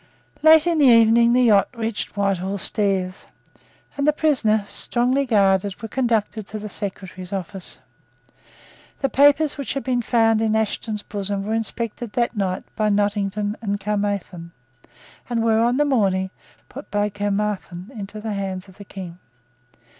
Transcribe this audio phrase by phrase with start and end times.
[0.41, 3.27] Late in the evening the yacht reached Whitehall Stairs;
[3.95, 7.77] and the prisoners, strongly guarded, were conducted to the Secretary's office.
[9.01, 13.55] The papers which had been found in Ashton's bosom were inspected that night by Nottingham
[13.61, 14.49] and Caermarthen,
[15.29, 16.29] and were, on the following morning,
[16.67, 19.19] put by Caermarthen into the hands of the King.